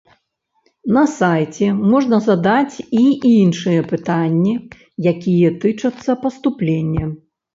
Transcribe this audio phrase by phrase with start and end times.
[0.95, 3.03] На сайце можна задаць і
[3.33, 4.53] іншыя пытанні,
[5.13, 7.05] якія тычацца паступлення.